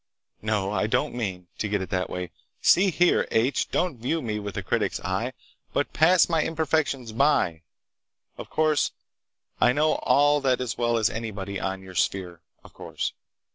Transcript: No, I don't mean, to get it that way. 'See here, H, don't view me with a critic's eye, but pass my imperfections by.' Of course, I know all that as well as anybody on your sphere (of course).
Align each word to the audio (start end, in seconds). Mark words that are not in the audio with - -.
No, 0.41 0.71
I 0.71 0.87
don't 0.87 1.13
mean, 1.13 1.45
to 1.59 1.69
get 1.69 1.79
it 1.83 1.91
that 1.91 2.09
way. 2.09 2.31
'See 2.59 2.89
here, 2.89 3.27
H, 3.29 3.69
don't 3.69 3.99
view 3.99 4.19
me 4.19 4.39
with 4.39 4.57
a 4.57 4.63
critic's 4.63 4.99
eye, 5.01 5.33
but 5.73 5.93
pass 5.93 6.27
my 6.27 6.41
imperfections 6.41 7.11
by.' 7.11 7.61
Of 8.35 8.49
course, 8.49 8.89
I 9.61 9.73
know 9.73 9.97
all 9.97 10.41
that 10.41 10.59
as 10.59 10.75
well 10.75 10.97
as 10.97 11.11
anybody 11.11 11.59
on 11.59 11.83
your 11.83 11.93
sphere 11.93 12.41
(of 12.63 12.73
course). 12.73 13.13